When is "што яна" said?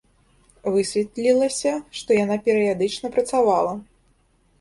1.97-2.37